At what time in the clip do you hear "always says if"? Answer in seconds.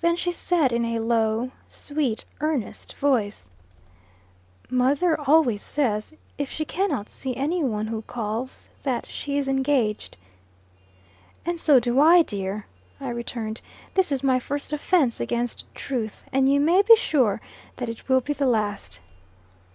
5.20-6.50